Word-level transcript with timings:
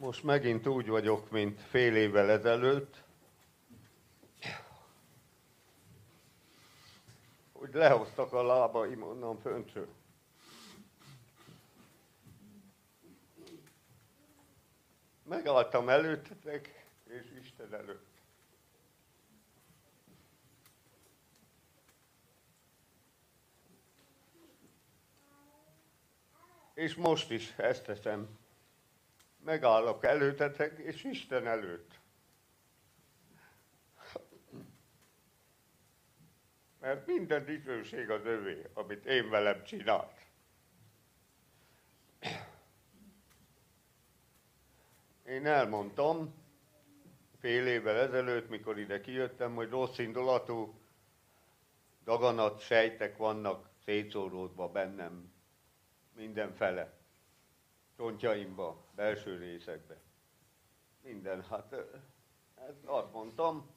Most 0.00 0.22
megint 0.22 0.66
úgy 0.66 0.88
vagyok, 0.88 1.30
mint 1.30 1.60
fél 1.60 1.96
évvel 1.96 2.30
ezelőtt, 2.30 3.02
hogy 7.52 7.74
lehoztak 7.74 8.32
a 8.32 8.42
lábaim 8.42 9.02
onnan 9.02 9.38
föntről. 9.38 9.88
Megálltam 15.22 15.88
előttetek, 15.88 16.84
és 17.04 17.24
Isten 17.42 17.74
előtt. 17.74 18.08
És 26.74 26.94
most 26.94 27.30
is 27.30 27.54
ezt 27.56 27.84
teszem. 27.84 28.38
Megállok 29.50 30.04
előtetek, 30.04 30.78
és 30.78 31.04
Isten 31.04 31.46
előtt. 31.46 31.98
Mert 36.80 37.06
minden 37.06 37.44
dicsőség 37.44 38.10
az 38.10 38.24
övé, 38.24 38.66
amit 38.74 39.04
én 39.04 39.30
velem 39.30 39.64
csinált. 39.64 40.20
Én 45.26 45.46
elmondtam 45.46 46.34
fél 47.38 47.66
évvel 47.66 47.96
ezelőtt, 47.96 48.48
mikor 48.48 48.78
ide 48.78 49.00
kijöttem, 49.00 49.54
hogy 49.54 49.70
rossz 49.70 49.98
indulatú 49.98 50.80
daganat 52.04 52.60
sejtek 52.60 53.16
vannak 53.16 53.70
szétszóródva 53.84 54.68
bennem 54.68 55.32
mindenfele. 56.14 56.99
Csontjaimba, 58.00 58.84
belső 58.94 59.36
részekbe. 59.36 59.96
Minden. 61.02 61.42
Hát 61.42 61.72
ezt 62.54 62.84
azt 62.84 63.12
mondtam, 63.12 63.70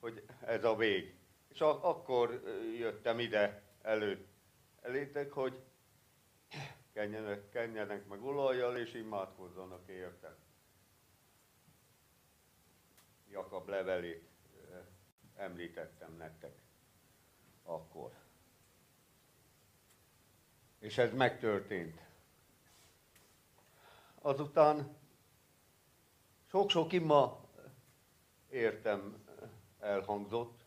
hogy 0.00 0.24
ez 0.40 0.64
a 0.64 0.76
vég. 0.76 1.14
És 1.48 1.60
akkor 1.60 2.42
jöttem 2.78 3.18
ide 3.18 3.62
előtt 3.82 4.28
elétek, 4.80 5.32
hogy 5.32 5.62
kenjenek, 6.92 7.48
kenjenek 7.48 8.06
meg 8.06 8.24
olajjal, 8.24 8.76
és 8.76 8.94
imádkozzanak 8.94 9.88
értem. 9.88 10.34
Jakab 13.30 13.68
levelét 13.68 14.28
említettem 15.36 16.16
nektek 16.16 16.58
akkor. 17.62 18.12
És 20.78 20.98
ez 20.98 21.12
megtörtént. 21.12 22.10
Azután 24.24 24.96
sok-sok 26.46 26.92
ima 26.92 27.48
értem 28.50 29.24
elhangzott, 29.78 30.64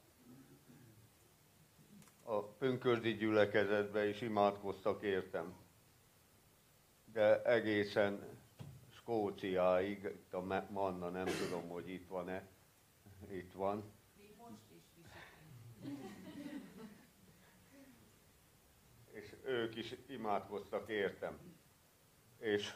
a 2.23 2.43
pünkördi 2.43 3.13
gyülekezetbe 3.15 4.07
is 4.07 4.21
imádkoztak 4.21 5.03
értem. 5.03 5.53
De 7.05 7.43
egészen 7.43 8.23
Skóciáig, 8.89 10.03
itt 10.03 10.33
a 10.33 10.65
Manna, 10.69 11.09
nem 11.09 11.25
tudom, 11.25 11.69
hogy 11.69 11.89
itt 11.89 12.07
van-e, 12.07 12.47
itt 13.31 13.53
van. 13.53 13.83
És 19.11 19.35
ők 19.43 19.75
is 19.75 19.95
imádkoztak 20.07 20.89
értem. 20.89 21.39
És 22.37 22.73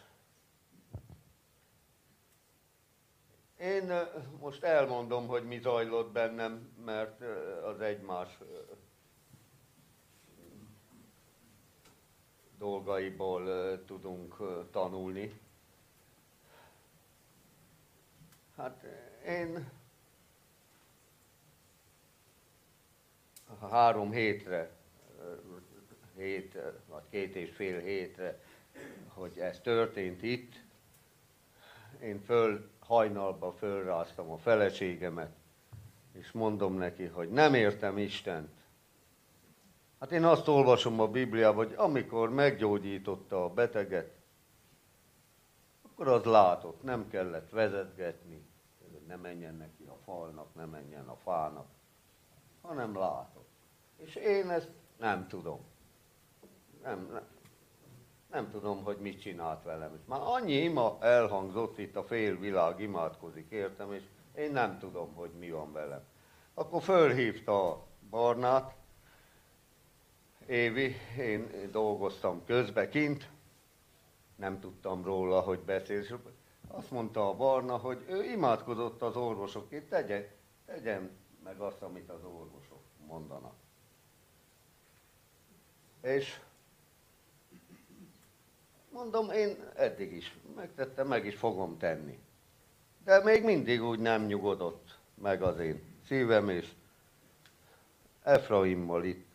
én 3.60 3.94
most 4.40 4.64
elmondom, 4.64 5.28
hogy 5.28 5.44
mi 5.44 5.60
zajlott 5.60 6.12
bennem, 6.12 6.74
mert 6.86 7.22
az 7.64 7.82
egymás 7.82 8.38
dolgaiból 12.58 13.86
tudunk 13.86 14.36
tanulni. 14.72 15.40
Hát 18.56 18.86
én 19.26 19.70
három 23.70 24.12
hétre, 24.12 24.72
hét, 26.16 26.58
vagy 26.88 27.04
két 27.10 27.36
és 27.36 27.56
fél 27.56 27.80
hétre, 27.80 28.44
hogy 29.08 29.40
ez 29.40 29.60
történt 29.60 30.24
itt, 30.24 30.54
én 32.02 32.22
föl, 32.22 32.70
hajnalba 32.90 33.52
fölráztam 33.52 34.32
a 34.32 34.38
feleségemet, 34.38 35.32
és 36.12 36.32
mondom 36.32 36.74
neki, 36.74 37.06
hogy 37.06 37.30
nem 37.30 37.54
értem 37.54 37.98
Istent. 37.98 38.50
Hát 40.00 40.12
én 40.12 40.24
azt 40.24 40.48
olvasom 40.48 41.00
a 41.00 41.08
Bibliában, 41.08 41.66
hogy 41.66 41.76
amikor 41.78 42.30
meggyógyította 42.30 43.44
a 43.44 43.50
beteget, 43.50 44.12
akkor 45.82 46.08
az 46.08 46.24
látott, 46.24 46.84
nem 46.84 47.08
kellett 47.08 47.50
vezetgetni, 47.50 48.46
hogy 48.80 49.02
ne 49.08 49.16
menjen 49.16 49.56
neki 49.56 49.84
a 49.84 49.98
falnak, 50.04 50.56
ne 50.56 50.66
menjen 50.66 51.08
a 51.08 51.16
fának, 51.16 51.68
hanem 52.62 52.98
látott. 52.98 53.50
És 53.98 54.16
én 54.16 54.50
ezt 54.50 54.72
nem 54.98 55.28
tudom. 55.28 55.60
Nem, 56.84 57.10
nem, 57.12 57.28
nem 58.32 58.52
tudom, 58.52 58.84
hogy 58.84 58.98
mit 58.98 59.22
csinált 59.22 59.64
velem. 59.64 59.94
És 59.94 60.02
már 60.06 60.22
annyi 60.24 60.54
ima 60.54 60.98
elhangzott 61.02 61.78
itt, 61.78 61.96
a 61.96 62.04
fél 62.04 62.40
világ 62.40 62.80
imádkozik, 62.80 63.50
értem, 63.50 63.94
és 63.94 64.04
én 64.36 64.52
nem 64.52 64.80
tudom, 64.80 65.14
hogy 65.14 65.32
mi 65.40 65.52
van 65.52 65.72
velem. 65.72 66.04
Akkor 66.54 66.82
fölhívta 66.82 67.72
a 67.72 67.86
Barnát, 68.10 68.76
Évi, 70.46 70.96
én 71.18 71.70
dolgoztam 71.72 72.46
közbe 72.46 72.90
kint, 72.90 73.30
nem 74.36 74.60
tudtam 74.60 75.04
róla, 75.04 75.40
hogy 75.40 75.60
beszél. 75.60 76.00
És 76.00 76.14
azt 76.68 76.92
mondta 76.92 77.30
a 77.30 77.36
Barna, 77.36 77.78
hogy 77.78 78.06
ő 78.08 78.24
imádkozott 78.24 79.02
az 79.02 79.16
orvosokért, 79.16 79.90
tegye, 79.90 80.32
tegyen 80.66 81.10
meg 81.44 81.60
azt, 81.60 81.82
amit 81.82 82.10
az 82.10 82.24
orvosok 82.24 82.82
mondanak. 83.08 83.54
És 86.02 86.40
mondom, 88.90 89.30
én 89.30 89.72
eddig 89.76 90.14
is 90.14 90.38
megtettem, 90.56 91.08
meg 91.08 91.26
is 91.26 91.36
fogom 91.36 91.78
tenni. 91.78 92.20
De 93.04 93.24
még 93.24 93.44
mindig 93.44 93.84
úgy 93.84 94.00
nem 94.00 94.26
nyugodott 94.26 94.98
meg 95.14 95.42
az 95.42 95.60
én 95.60 95.82
szívem, 96.08 96.50
és 96.50 96.72
Efraimmal 98.24 99.04
itt 99.04 99.28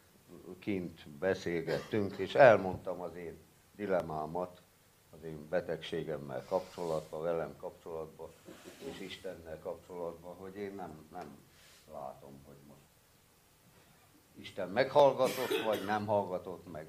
kint 0.58 1.08
beszélgettünk, 1.08 2.16
és 2.16 2.34
elmondtam 2.34 3.00
az 3.00 3.14
én 3.14 3.38
dilemámat, 3.76 4.60
az 5.10 5.24
én 5.24 5.48
betegségemmel 5.48 6.44
kapcsolatban, 6.48 7.22
velem 7.22 7.56
kapcsolatban, 7.56 8.28
és 8.78 9.00
Istennel 9.00 9.58
kapcsolatban, 9.58 10.34
hogy 10.36 10.56
én 10.56 10.74
nem, 10.74 11.08
nem 11.12 11.38
látom, 11.92 12.42
hogy 12.46 12.56
most 12.66 12.80
Isten 14.36 14.68
meghallgatott, 14.68 15.62
vagy 15.64 15.84
nem 15.84 16.06
hallgatott 16.06 16.72
meg 16.72 16.86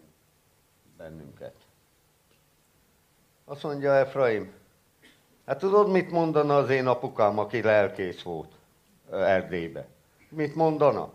bennünket. 0.97 1.55
Azt 3.47 3.63
mondja 3.63 3.95
Efraim, 3.95 4.53
hát 5.45 5.59
tudod, 5.59 5.91
mit 5.91 6.11
mondana 6.11 6.57
az 6.57 6.69
én 6.69 6.87
apukám, 6.87 7.39
aki 7.39 7.61
lelkész 7.61 8.21
volt 8.21 8.51
Erdélybe? 9.11 9.87
Mit 10.29 10.55
mondana? 10.55 11.11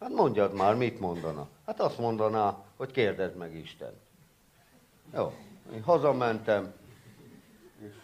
Hát 0.00 0.10
mondjad 0.10 0.54
már, 0.54 0.74
mit 0.74 1.00
mondana? 1.00 1.48
Hát 1.66 1.80
azt 1.80 1.98
mondaná, 1.98 2.64
hogy 2.76 2.90
kérdezd 2.90 3.36
meg 3.36 3.54
Isten. 3.54 3.92
Jó, 5.14 5.32
én 5.72 5.82
hazamentem, 5.82 6.72
és 7.78 7.94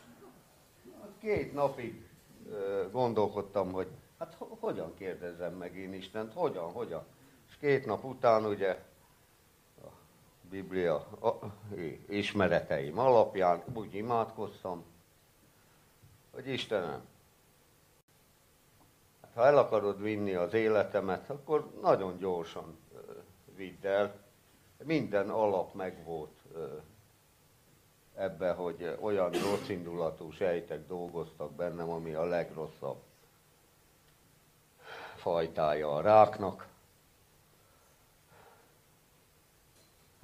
két 1.21 1.55
napig 1.55 2.07
gondolkodtam, 2.93 3.73
hogy 3.73 3.89
hát 4.19 4.37
hogyan 4.61 4.95
kérdezzem 4.95 5.53
meg 5.53 5.77
én 5.77 5.93
Istent, 5.93 6.33
hogyan, 6.33 6.73
hogyan. 6.73 7.03
És 7.49 7.57
két 7.61 7.87
nap 7.87 8.05
után 8.05 8.45
ugye 8.45 8.79
Biblia 10.51 11.09
ismereteim 12.09 12.99
alapján 12.99 13.63
úgy 13.75 13.95
imádkoztam, 13.95 14.85
hogy 16.31 16.49
Istenem, 16.49 17.07
ha 19.35 19.47
el 19.47 19.59
akarod 19.59 20.03
vinni 20.03 20.35
az 20.35 20.55
életemet, 20.55 21.31
akkor 21.31 21.71
nagyon 21.83 22.19
gyorsan 22.19 22.79
vidd 23.55 23.87
el. 23.87 24.15
Minden 24.85 25.31
alap 25.31 25.75
megvolt 25.75 26.37
ebbe, 28.15 28.53
hogy 28.53 28.97
olyan 29.01 29.31
rossz 29.31 29.69
indulatú 29.69 30.31
sejtek 30.31 30.87
dolgoztak 30.87 31.53
bennem, 31.53 31.91
ami 31.91 32.15
a 32.15 32.25
legrosszabb 32.25 33.03
fajtája 35.17 35.95
a 35.95 36.01
ráknak. 36.01 36.67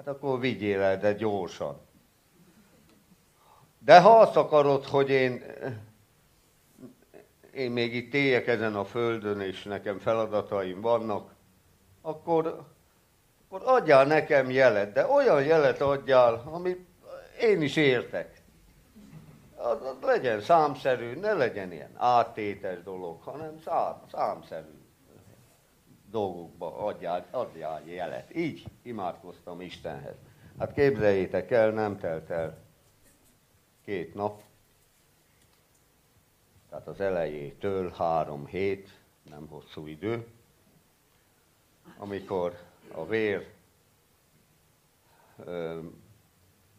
Hát 0.05 0.15
akkor 0.15 0.41
vigyél 0.41 0.81
el, 0.81 0.99
de 0.99 1.13
gyorsan. 1.13 1.81
De 3.79 4.01
ha 4.01 4.19
azt 4.19 4.37
akarod, 4.37 4.85
hogy 4.85 5.11
én, 5.11 5.43
én 7.55 7.71
még 7.71 7.95
itt 7.95 8.15
éljek 8.15 8.47
ezen 8.47 8.75
a 8.75 8.85
földön, 8.85 9.41
és 9.41 9.63
nekem 9.63 9.99
feladataim 9.99 10.81
vannak, 10.81 11.35
akkor, 12.03 12.67
akkor 13.49 13.63
adjál 13.65 14.07
nekem 14.07 14.51
jelet, 14.51 14.93
de 14.93 15.07
olyan 15.07 15.45
jelet 15.45 15.81
adjál, 15.81 16.43
amit 16.53 16.87
én 17.41 17.63
is 17.63 17.77
értek. 17.77 18.43
Az, 19.57 19.83
az 19.83 19.97
legyen 20.03 20.41
számszerű, 20.41 21.15
ne 21.15 21.33
legyen 21.33 21.73
ilyen 21.73 21.95
áttétes 21.97 22.83
dolog, 22.83 23.23
hanem 23.23 23.61
szám, 23.65 24.03
számszerű 24.11 24.84
dolgokba 26.15 26.77
adjál, 26.77 27.27
adjál 27.31 27.83
jelet. 27.87 28.35
Így 28.35 28.65
imádkoztam 28.83 29.61
Istenhez. 29.61 30.15
Hát 30.59 30.73
képzeljétek 30.73 31.51
el, 31.51 31.71
nem 31.71 31.99
telt 31.99 32.31
el 32.31 32.59
két 33.85 34.15
nap, 34.15 34.43
tehát 36.69 36.87
az 36.87 37.01
elejétől 37.01 37.91
három 37.91 38.47
hét, 38.47 38.89
nem 39.31 39.47
hosszú 39.47 39.87
idő, 39.87 40.27
amikor 41.99 42.59
a 42.93 43.07
vér 43.07 43.53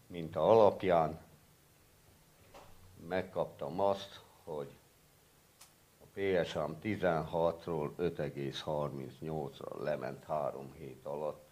minta 0.08 0.50
alapján 0.50 1.20
megkaptam 3.08 3.80
azt, 3.80 4.22
hogy 4.44 4.68
a 4.68 4.85
PSM 6.16 6.72
16-ról 6.82 7.92
5,38-ra 7.98 9.84
lement 9.84 10.24
három 10.24 10.72
hét 10.72 11.06
alatt. 11.06 11.46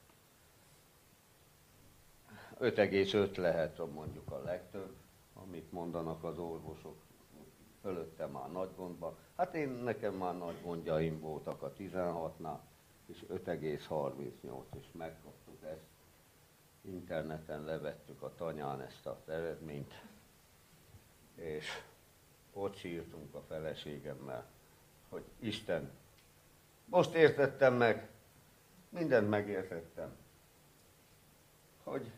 5,5 2.59 3.37
lehet 3.37 3.81
mondjuk 3.93 4.31
a 4.31 4.41
legtöbb, 4.41 4.95
amit 5.33 5.71
mondanak 5.71 6.23
az 6.23 6.37
orvosok, 6.37 6.95
fölötte 7.81 8.25
már 8.25 8.51
nagy 8.51 8.69
gondban. 8.75 9.15
Hát 9.35 9.53
én 9.55 9.69
nekem 9.69 10.13
már 10.13 10.37
nagy 10.37 10.61
gondjaim 10.63 11.19
voltak 11.19 11.61
a 11.61 11.73
16-nál, 11.79 12.59
és 13.05 13.25
5,38, 13.29 14.63
és 14.79 14.85
megkaptuk 14.91 15.63
ezt. 15.63 15.85
Interneten 16.81 17.63
levettük 17.63 18.21
a 18.21 18.33
tanyán 18.35 18.81
ezt 18.81 19.05
az 19.05 19.29
eredményt, 19.29 20.03
és 21.35 21.67
ott 22.53 22.75
sírtunk 22.75 23.35
a 23.35 23.41
feleségemmel, 23.47 24.52
hogy 25.13 25.23
Isten, 25.39 25.91
most 26.85 27.13
értettem 27.13 27.73
meg, 27.73 28.09
mindent 28.89 29.29
megértettem, 29.29 30.15
hogy 31.83 32.11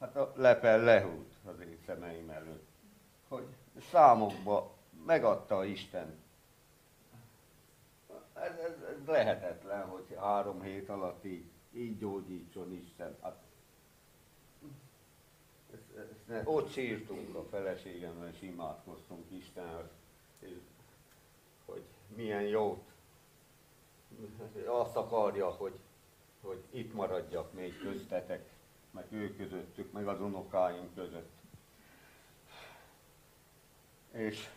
hát 0.00 0.16
a 0.16 0.32
lepel 0.36 0.80
lehúlt 0.80 1.32
az 1.44 1.60
én 1.60 1.78
szemeim 1.86 2.30
előtt, 2.30 2.66
hogy 3.28 3.46
számokba 3.90 4.74
megadta 5.06 5.64
Isten. 5.64 6.22
Ez, 8.34 8.56
ez, 8.56 8.82
ez 8.88 9.06
lehetetlen, 9.06 9.86
hogy 9.86 10.16
három 10.18 10.62
hét 10.62 10.88
alatt 10.88 11.24
így, 11.24 11.44
így 11.72 11.98
gyógyítson 11.98 12.72
Isten. 12.72 13.16
Hát, 13.22 13.36
ezt, 15.72 16.28
ezt, 16.28 16.46
ott 16.48 16.70
sírtunk 16.70 17.34
a 17.34 17.44
feleségemmel, 17.50 18.28
és 18.28 18.42
imádkoztunk 18.42 19.30
Istenhez, 19.30 19.88
hogy 21.64 21.82
milyen 22.08 22.42
jót. 22.42 22.92
Azt 24.66 24.96
akarja, 24.96 25.50
hogy, 25.50 25.78
hogy 26.40 26.62
itt 26.70 26.94
maradjak 26.94 27.52
még 27.52 27.78
köztetek, 27.78 28.48
meg 28.90 29.04
ő 29.10 29.36
közöttük, 29.36 29.92
meg 29.92 30.08
az 30.08 30.20
unokáink 30.20 30.94
között. 30.94 31.32
És 34.10 34.48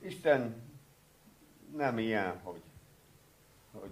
Isten 0.00 0.62
nem 1.76 1.98
ilyen, 1.98 2.40
hogy, 2.40 2.62
hogy 3.72 3.90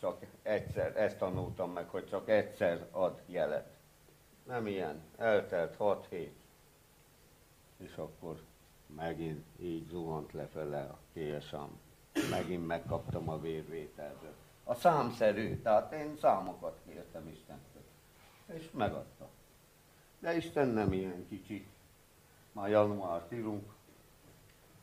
csak 0.00 0.24
egyszer, 0.42 0.96
ezt 0.96 1.18
tanultam 1.18 1.72
meg, 1.72 1.88
hogy 1.88 2.08
csak 2.08 2.28
egyszer 2.28 2.86
ad 2.90 3.20
jelet. 3.26 3.78
Nem 4.46 4.66
ilyen. 4.66 5.02
Eltelt 5.16 5.76
hat 5.76 6.06
hét. 6.10 6.34
És 7.76 7.94
akkor 7.96 8.42
megint 8.96 9.44
így 9.58 9.88
zuhant 9.88 10.32
lefele 10.32 10.80
a 10.80 10.98
KSM. 11.12 11.56
Megint 12.30 12.66
megkaptam 12.66 13.28
a 13.28 13.40
vérvételből. 13.40 14.34
A 14.64 14.74
számszerű, 14.74 15.60
tehát 15.62 15.92
én 15.92 16.16
számokat 16.20 16.78
kértem 16.86 17.28
Istentől. 17.28 17.82
És 18.46 18.70
megadta. 18.72 19.28
De 20.18 20.36
Isten 20.36 20.68
nem 20.68 20.92
ilyen 20.92 21.26
kicsi. 21.28 21.66
Már 22.52 22.68
január 22.68 23.26
írunk, 23.32 23.72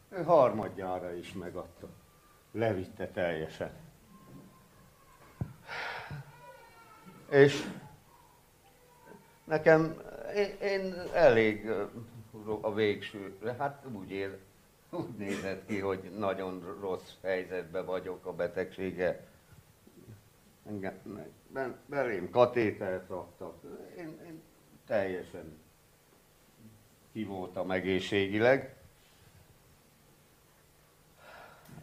ő 0.10 0.24
harmadjára 0.24 1.14
is 1.14 1.34
megadta. 1.34 1.88
Levitte 2.52 3.08
teljesen. 3.08 3.72
És 7.30 7.70
nekem, 9.44 10.02
én, 10.36 10.58
én 10.62 10.94
elég 11.14 11.70
a 12.48 12.74
végsőre, 12.74 13.54
hát 13.54 13.86
úgy, 13.92 14.12
ér, 14.12 14.38
úgy 14.90 15.18
nézett 15.18 15.66
ki, 15.66 15.80
hogy 15.80 16.12
nagyon 16.18 16.78
rossz 16.80 17.12
helyzetben 17.22 17.86
vagyok 17.86 18.26
a 18.26 18.34
betegsége. 18.34 19.26
Engem, 20.68 21.00
belém 21.86 22.30
katétert 22.30 23.10
raktak. 23.10 23.56
Én, 23.98 24.20
én 24.26 24.42
teljesen 24.86 25.60
ki 27.12 27.24
voltam 27.24 27.72
egészségileg. 27.72 28.76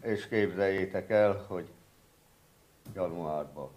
És 0.03 0.29
képzeljétek 0.29 1.11
el, 1.11 1.45
hogy 1.47 1.69
januárban 2.95 3.71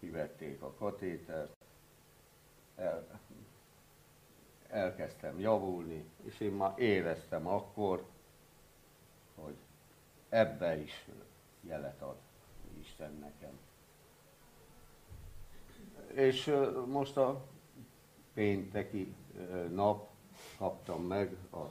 kivették 0.00 0.62
a 0.62 0.72
katétert, 0.78 1.52
el, 2.76 3.20
elkezdtem 4.70 5.40
javulni, 5.40 6.04
és 6.24 6.40
én 6.40 6.52
már 6.52 6.72
éreztem 6.78 7.46
akkor, 7.46 8.04
hogy 9.34 9.54
ebbe 10.28 10.76
is 10.76 11.06
jelet 11.60 12.02
ad 12.02 12.16
Isten 12.80 13.12
nekem. 13.20 13.58
És 16.14 16.54
most 16.86 17.16
a 17.16 17.44
pénteki 18.34 19.14
nap 19.70 20.08
kaptam 20.58 21.02
meg 21.02 21.36
a 21.52 21.64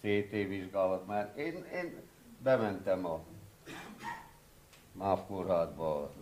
CT 0.00 0.30
vizsgálat, 0.30 1.06
mert 1.06 1.36
én, 1.36 1.64
én 1.74 2.00
bementem 2.42 3.04
a 3.06 3.20
MÁV 4.92 5.26
kórházba 5.26 6.12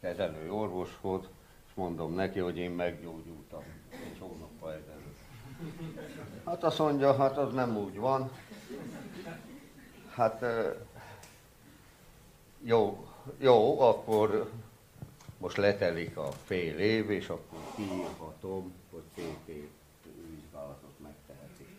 kezelő 0.00 0.52
orvoshoz, 0.52 1.28
és 1.66 1.74
mondom 1.74 2.14
neki, 2.14 2.38
hogy 2.38 2.56
én 2.56 2.70
meggyógyultam 2.70 3.62
egy 3.90 4.18
hónappal 4.18 4.72
ezelőtt. 4.72 5.01
Hát 6.44 6.64
azt 6.64 6.78
mondja, 6.78 7.16
hát 7.16 7.38
az 7.38 7.52
nem 7.52 7.76
úgy 7.76 7.96
van. 7.96 8.30
Hát 10.10 10.44
jó, 12.62 13.06
jó, 13.38 13.80
akkor 13.80 14.50
most 15.38 15.56
letelik 15.56 16.16
a 16.16 16.32
fél 16.44 16.78
év, 16.78 17.10
és 17.10 17.28
akkor 17.28 17.58
kiírhatom, 17.74 18.72
hogy 18.90 19.02
CT 19.14 19.46
vizsgálatot 20.30 20.98
megtehetik. 21.02 21.76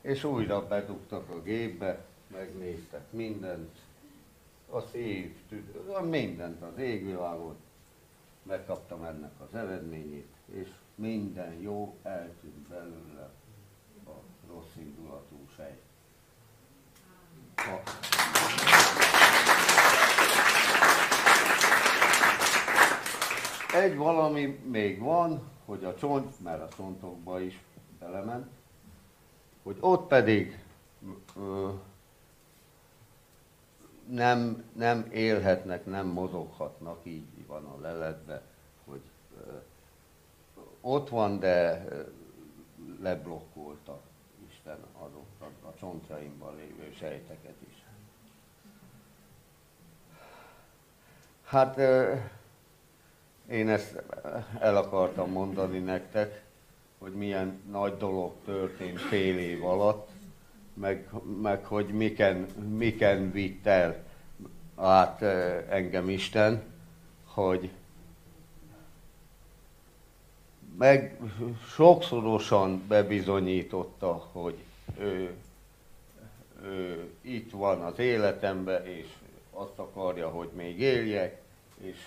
És 0.00 0.24
újra 0.24 0.66
bedugtak 0.66 1.30
a 1.30 1.42
gépbe, 1.42 2.04
megnéztek 2.26 3.02
mindent, 3.10 3.70
a 4.70 4.80
szív, 4.80 5.34
mindent, 6.02 6.62
az 6.62 6.78
égvilágot, 6.78 7.56
megkaptam 8.46 9.04
ennek 9.04 9.32
az 9.40 9.54
eredményét, 9.54 10.34
és 10.46 10.68
minden 10.94 11.52
jó 11.52 11.96
eltűnt 12.02 12.68
belőle 12.68 13.30
a 14.06 14.10
rossz 14.48 14.76
indulatú 14.76 15.48
sejt. 15.56 15.82
Egy 23.74 23.96
valami 23.96 24.46
még 24.46 25.00
van, 25.00 25.42
hogy 25.64 25.84
a 25.84 25.94
csont, 25.94 26.40
mert 26.40 26.62
a 26.62 26.68
csontokba 26.76 27.40
is 27.40 27.62
belement, 27.98 28.46
hogy 29.62 29.76
ott 29.80 30.06
pedig 30.06 30.58
ö, 31.36 31.70
nem, 34.08 34.64
nem 34.72 35.08
élhetnek, 35.12 35.86
nem 35.86 36.06
mozoghatnak, 36.06 37.00
így 37.02 37.46
van 37.46 37.64
a 37.64 37.80
leletbe, 37.80 38.42
hogy 38.84 39.00
ott 40.80 41.08
van, 41.08 41.38
de 41.38 41.84
leblokkolta 43.00 44.00
Isten 44.50 44.78
azokat 44.92 45.52
a 45.62 45.78
csontjaimban 45.78 46.56
lévő 46.56 46.92
sejteket 46.98 47.54
is. 47.68 47.84
Hát 51.44 51.78
én 53.48 53.68
ezt 53.68 54.02
el 54.58 54.76
akartam 54.76 55.30
mondani 55.30 55.78
nektek, 55.78 56.44
hogy 56.98 57.12
milyen 57.12 57.60
nagy 57.70 57.96
dolog 57.96 58.32
történt 58.44 59.00
fél 59.00 59.38
év 59.38 59.64
alatt, 59.64 60.10
meg, 60.74 61.10
meg 61.42 61.64
hogy 61.64 61.86
miken, 61.86 62.46
miken 62.76 63.32
vitt 63.32 63.66
el 63.66 64.04
át 64.76 65.22
engem 65.68 66.08
Isten, 66.08 66.62
hogy 67.24 67.70
meg 70.78 71.20
sokszorosan 71.74 72.84
bebizonyította, 72.88 74.12
hogy 74.32 74.56
ő, 74.98 75.34
ő 76.62 77.10
itt 77.20 77.50
van 77.50 77.80
az 77.82 77.98
életemben, 77.98 78.86
és 78.86 79.06
azt 79.50 79.78
akarja, 79.78 80.28
hogy 80.28 80.48
még 80.54 80.80
éljek, 80.80 81.42
és 81.80 82.06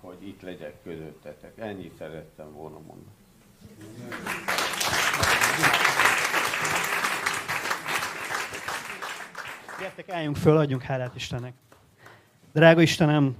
hogy 0.00 0.26
itt 0.26 0.42
legyek 0.42 0.74
közöttetek. 0.82 1.58
Ennyit 1.58 1.96
szerettem 1.96 2.52
volna 2.52 2.78
mondani. 2.86 3.16
Gyertek, 9.80 10.10
álljunk 10.10 10.36
föl, 10.36 10.56
adjunk 10.56 10.82
hálát 10.82 11.14
Istennek. 11.14 11.52
Drága 12.52 12.80
Istenem, 12.80 13.36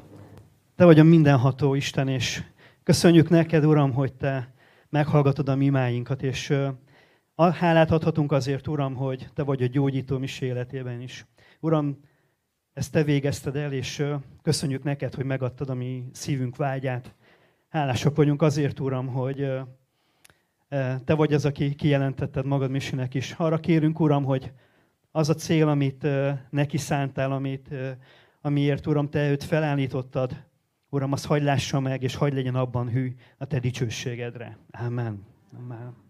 Te 0.77 0.85
vagy 0.85 0.99
a 0.99 1.05
mindenható 1.05 1.75
Isten, 1.75 2.09
és 2.09 2.43
köszönjük 2.83 3.29
neked, 3.29 3.65
Uram, 3.65 3.93
hogy 3.93 4.13
Te 4.13 4.53
meghallgatod 4.89 5.49
a 5.49 5.55
mi 5.55 5.65
imáinkat, 5.65 6.23
és 6.23 6.55
a 7.35 7.51
hálát 7.51 7.91
adhatunk 7.91 8.33
azért, 8.33 8.67
Uram, 8.67 8.95
hogy 8.95 9.29
Te 9.35 9.43
vagy 9.43 9.63
a 9.63 9.67
gyógyító 9.67 10.19
mi 10.19 10.27
életében 10.41 11.01
is. 11.01 11.27
Uram, 11.61 12.01
ezt 12.73 12.93
Te 12.93 13.03
végezted 13.03 13.57
el, 13.57 13.73
és 13.73 14.05
köszönjük 14.43 14.83
neked, 14.83 15.15
hogy 15.15 15.25
megadtad 15.25 15.71
a 15.71 15.75
mi 15.75 16.05
szívünk 16.13 16.57
vágyát. 16.57 17.15
Hálásak 17.69 18.17
vagyunk 18.17 18.43
azért, 18.43 18.81
Uram, 18.81 19.07
hogy 19.07 19.51
Te 21.05 21.15
vagy 21.15 21.33
az, 21.33 21.45
aki 21.45 21.75
kijelentetted 21.75 22.47
magad 22.47 22.71
Misinek 22.71 23.15
is. 23.15 23.33
Arra 23.33 23.59
kérünk, 23.59 24.01
Uram, 24.01 24.25
hogy 24.25 24.53
az 25.19 25.29
a 25.29 25.35
cél, 25.35 25.69
amit 25.69 26.07
neki 26.51 26.77
szántál, 26.77 27.33
amit, 27.33 27.69
amiért, 28.41 28.87
Uram, 28.87 29.09
Te 29.09 29.31
őt 29.31 29.45
felállítottad, 29.45 30.45
Uram, 30.91 31.13
az 31.13 31.25
hagy 31.25 31.43
lássa 31.43 31.81
meg, 31.81 32.03
és 32.03 32.15
hagy 32.15 32.33
legyen 32.33 32.55
abban 32.55 32.91
hű 32.91 33.15
a 33.39 33.45
Te 33.45 33.59
dicsőségedre. 33.59 34.59
Amen. 34.71 35.27
Amen. 35.59 36.08